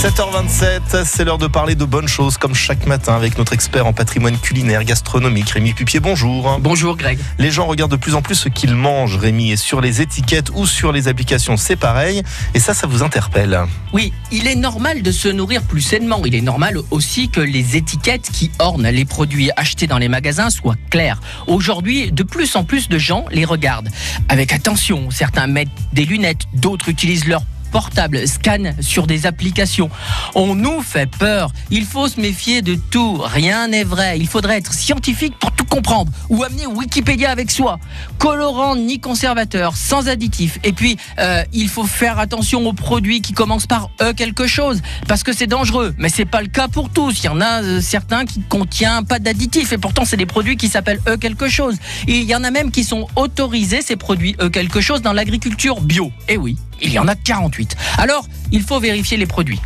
7h27, 0.00 1.04
c'est 1.04 1.26
l'heure 1.26 1.36
de 1.36 1.46
parler 1.46 1.74
de 1.74 1.84
bonnes 1.84 2.08
choses 2.08 2.38
comme 2.38 2.54
chaque 2.54 2.86
matin 2.86 3.14
avec 3.14 3.36
notre 3.36 3.52
expert 3.52 3.86
en 3.86 3.92
patrimoine 3.92 4.38
culinaire 4.38 4.82
gastronomique 4.82 5.50
Rémi 5.50 5.74
Pupier. 5.74 6.00
Bonjour. 6.00 6.58
Bonjour 6.58 6.96
Greg. 6.96 7.18
Les 7.38 7.50
gens 7.50 7.66
regardent 7.66 7.90
de 7.90 7.96
plus 7.96 8.14
en 8.14 8.22
plus 8.22 8.34
ce 8.34 8.48
qu'ils 8.48 8.74
mangent, 8.74 9.16
Rémi, 9.16 9.52
et 9.52 9.58
sur 9.58 9.82
les 9.82 10.00
étiquettes 10.00 10.48
ou 10.54 10.64
sur 10.64 10.90
les 10.90 11.06
applications, 11.06 11.58
c'est 11.58 11.76
pareil. 11.76 12.22
Et 12.54 12.60
ça, 12.60 12.72
ça 12.72 12.86
vous 12.86 13.02
interpelle. 13.02 13.60
Oui, 13.92 14.14
il 14.32 14.46
est 14.46 14.54
normal 14.54 15.02
de 15.02 15.12
se 15.12 15.28
nourrir 15.28 15.60
plus 15.60 15.82
sainement. 15.82 16.22
Il 16.24 16.34
est 16.34 16.40
normal 16.40 16.78
aussi 16.90 17.28
que 17.28 17.42
les 17.42 17.76
étiquettes 17.76 18.30
qui 18.32 18.50
ornent 18.58 18.88
les 18.88 19.04
produits 19.04 19.50
achetés 19.58 19.86
dans 19.86 19.98
les 19.98 20.08
magasins 20.08 20.48
soient 20.48 20.76
claires. 20.88 21.20
Aujourd'hui, 21.46 22.10
de 22.10 22.22
plus 22.22 22.56
en 22.56 22.64
plus 22.64 22.88
de 22.88 22.96
gens 22.96 23.26
les 23.30 23.44
regardent. 23.44 23.90
Avec 24.30 24.54
attention, 24.54 25.10
certains 25.10 25.46
mettent 25.46 25.68
des 25.92 26.06
lunettes, 26.06 26.44
d'autres 26.54 26.88
utilisent 26.88 27.26
leur 27.26 27.42
portable, 27.70 28.26
scan 28.26 28.72
sur 28.80 29.06
des 29.06 29.26
applications. 29.26 29.90
On 30.34 30.54
nous 30.54 30.82
fait 30.82 31.08
peur. 31.10 31.52
Il 31.70 31.84
faut 31.84 32.08
se 32.08 32.20
méfier 32.20 32.62
de 32.62 32.74
tout. 32.74 33.18
Rien 33.22 33.68
n'est 33.68 33.84
vrai. 33.84 34.18
Il 34.18 34.28
faudrait 34.28 34.58
être 34.58 34.74
scientifique 34.74 35.38
pour 35.38 35.52
tout 35.52 35.59
comprendre 35.70 36.12
ou 36.28 36.44
amener 36.44 36.66
Wikipédia 36.66 37.30
avec 37.30 37.50
soi. 37.50 37.78
Colorant 38.18 38.76
ni 38.76 39.00
conservateur, 39.00 39.76
sans 39.76 40.08
additif. 40.08 40.58
Et 40.64 40.72
puis, 40.72 40.98
euh, 41.18 41.42
il 41.54 41.68
faut 41.68 41.84
faire 41.84 42.18
attention 42.18 42.66
aux 42.66 42.74
produits 42.74 43.22
qui 43.22 43.32
commencent 43.32 43.66
par 43.66 43.88
E 44.02 44.12
quelque 44.12 44.46
chose 44.46 44.82
parce 45.08 45.22
que 45.22 45.32
c'est 45.32 45.46
dangereux. 45.46 45.94
Mais 45.96 46.10
c'est 46.10 46.26
pas 46.26 46.42
le 46.42 46.48
cas 46.48 46.68
pour 46.68 46.90
tous. 46.90 47.22
Il 47.22 47.26
y 47.26 47.28
en 47.28 47.40
a 47.40 47.62
euh, 47.62 47.80
certains 47.80 48.26
qui 48.26 48.40
contiennent 48.42 49.06
pas 49.06 49.18
d'additif 49.18 49.72
et 49.72 49.78
pourtant 49.78 50.04
c'est 50.04 50.16
des 50.16 50.26
produits 50.26 50.56
qui 50.56 50.68
s'appellent 50.68 51.00
E 51.08 51.16
quelque 51.16 51.48
chose. 51.48 51.76
Il 52.06 52.24
y 52.24 52.34
en 52.34 52.44
a 52.44 52.50
même 52.50 52.70
qui 52.70 52.84
sont 52.84 53.06
autorisés 53.16 53.80
ces 53.80 53.96
produits 53.96 54.36
E 54.40 54.48
quelque 54.48 54.80
chose 54.80 55.00
dans 55.00 55.12
l'agriculture 55.12 55.80
bio. 55.80 56.10
Et 56.28 56.36
oui, 56.36 56.56
il 56.82 56.90
y 56.90 56.98
en 56.98 57.08
a 57.08 57.14
48. 57.14 57.76
Alors, 57.98 58.26
il 58.52 58.62
faut 58.62 58.80
vérifier 58.80 59.16
les 59.16 59.26
produits. 59.26 59.60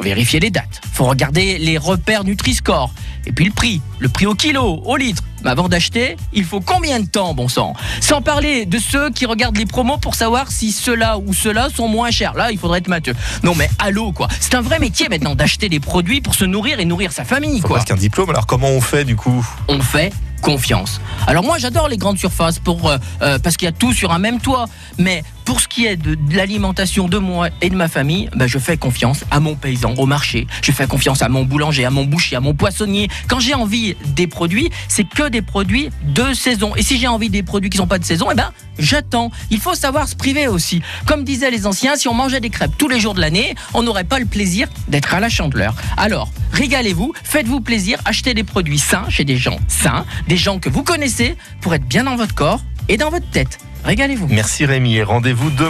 Faut 0.00 0.04
vérifier 0.04 0.40
les 0.40 0.48
dates. 0.50 0.80
Il 0.82 0.96
faut 0.96 1.04
regarder 1.04 1.58
les 1.58 1.76
repères 1.76 2.24
Nutri-Score. 2.24 2.90
Et 3.26 3.32
puis 3.32 3.44
le 3.44 3.50
prix. 3.50 3.82
Le 3.98 4.08
prix 4.08 4.24
au 4.24 4.34
kilo, 4.34 4.80
au 4.82 4.96
litre. 4.96 5.22
Mais 5.44 5.50
avant 5.50 5.68
d'acheter, 5.68 6.16
il 6.32 6.44
faut 6.44 6.60
combien 6.60 7.00
de 7.00 7.06
temps, 7.06 7.34
bon 7.34 7.48
sang? 7.48 7.74
Sans 8.00 8.22
parler 8.22 8.64
de 8.64 8.78
ceux 8.78 9.10
qui 9.10 9.26
regardent 9.26 9.58
les 9.58 9.66
promos 9.66 9.98
pour 9.98 10.14
savoir 10.14 10.50
si 10.50 10.72
ceux-là 10.72 11.18
ou 11.18 11.34
ceux-là 11.34 11.68
sont 11.68 11.86
moins 11.86 12.10
chers. 12.10 12.32
Là, 12.32 12.50
il 12.50 12.56
faudrait 12.56 12.78
être 12.78 12.88
matheux. 12.88 13.14
Non 13.42 13.54
mais 13.54 13.68
allô, 13.78 14.12
quoi? 14.12 14.28
C'est 14.40 14.54
un 14.54 14.62
vrai 14.62 14.78
métier 14.78 15.10
maintenant 15.10 15.34
d'acheter 15.34 15.68
des 15.68 15.80
produits 15.80 16.22
pour 16.22 16.34
se 16.34 16.46
nourrir 16.46 16.80
et 16.80 16.86
nourrir 16.86 17.12
sa 17.12 17.24
famille, 17.26 17.60
Faut 17.60 17.68
quoi. 17.68 17.76
presque 17.76 17.90
un 17.90 17.96
diplôme. 18.00 18.30
Alors 18.30 18.46
comment 18.46 18.68
on 18.70 18.80
fait 18.80 19.04
du 19.04 19.16
coup? 19.16 19.46
On 19.68 19.80
fait 19.80 20.14
confiance. 20.40 21.02
Alors 21.26 21.44
moi 21.44 21.58
j'adore 21.58 21.88
les 21.88 21.98
grandes 21.98 22.16
surfaces 22.18 22.58
pour 22.58 22.88
euh, 22.88 22.96
euh, 23.20 23.38
parce 23.38 23.58
qu'il 23.58 23.66
y 23.66 23.68
a 23.68 23.72
tout 23.72 23.92
sur 23.92 24.12
un 24.12 24.18
même 24.18 24.40
toit. 24.40 24.64
Mais 24.96 25.22
pour 25.50 25.60
ce 25.60 25.66
qui 25.66 25.84
est 25.84 25.96
de, 25.96 26.16
l'alimentation 26.32 27.08
de 27.08 27.18
moi 27.18 27.48
et 27.60 27.70
de 27.70 27.74
ma 27.74 27.88
famille, 27.88 28.30
ben, 28.36 28.46
je 28.46 28.56
fais 28.60 28.76
confiance 28.76 29.24
à 29.32 29.40
mon 29.40 29.56
paysan 29.56 29.94
au 29.98 30.06
marché. 30.06 30.46
Je 30.62 30.70
fais 30.70 30.86
confiance 30.86 31.22
à 31.22 31.28
mon 31.28 31.42
boulanger, 31.42 31.84
à 31.84 31.90
mon 31.90 32.04
boucher, 32.04 32.36
à 32.36 32.40
mon 32.40 32.54
poissonnier. 32.54 33.08
Quand 33.26 33.40
j'ai 33.40 33.54
envie 33.54 33.96
des 34.14 34.28
produits, 34.28 34.70
c'est 34.86 35.02
que 35.02 35.28
des 35.28 35.42
produits 35.42 35.90
de 36.04 36.34
saison. 36.34 36.76
Et 36.76 36.82
si 36.84 37.00
j'ai 37.00 37.08
envie 37.08 37.30
des 37.30 37.42
produits 37.42 37.68
qui 37.68 37.78
sont 37.78 37.88
pas 37.88 37.98
de 37.98 38.04
saison, 38.04 38.28
eh 38.30 38.36
ben 38.36 38.52
j'attends. 38.78 39.32
Il 39.50 39.58
faut 39.58 39.74
savoir 39.74 40.06
se 40.06 40.14
priver 40.14 40.46
aussi. 40.46 40.82
Comme 41.04 41.24
disaient 41.24 41.50
les 41.50 41.66
anciens, 41.66 41.96
si 41.96 42.06
on 42.06 42.14
mangeait 42.14 42.38
des 42.38 42.50
crêpes 42.50 42.78
tous 42.78 42.86
les 42.86 43.00
jours 43.00 43.14
de 43.14 43.20
l'année, 43.20 43.56
on 43.74 43.82
n'aurait 43.82 44.04
pas 44.04 44.20
le 44.20 44.26
plaisir 44.26 44.68
d'être 44.86 45.14
à 45.14 45.18
la 45.18 45.28
chandeleur. 45.28 45.74
Alors, 45.96 46.30
régalez-vous, 46.52 47.12
faites-vous 47.24 47.60
plaisir, 47.60 47.98
achetez 48.04 48.34
des 48.34 48.44
produits 48.44 48.78
sains 48.78 49.06
chez 49.08 49.24
des 49.24 49.36
gens 49.36 49.58
sains, 49.66 50.04
des 50.28 50.36
gens 50.36 50.60
que 50.60 50.68
vous 50.68 50.84
connaissez 50.84 51.36
pour 51.60 51.74
être 51.74 51.86
bien 51.86 52.04
dans 52.04 52.14
votre 52.14 52.36
corps 52.36 52.60
et 52.88 52.96
dans 52.96 53.10
votre 53.10 53.28
tête. 53.30 53.58
Régalez-vous. 53.84 54.28
Merci 54.28 54.66
Rémi 54.66 54.96
et 54.96 55.02
rendez-vous 55.02 55.50
demain. 55.50 55.68